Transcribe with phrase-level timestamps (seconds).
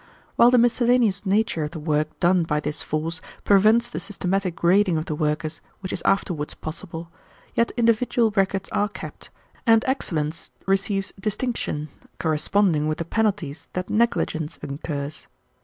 [0.35, 4.97] While the miscellaneous nature of the work done by this force prevents the systematic grading
[4.97, 7.09] of the workers which is afterwards possible,
[7.53, 9.29] yet individual records are kept,
[9.67, 15.27] and excellence receives distinction corresponding with the penalties that negligence incurs.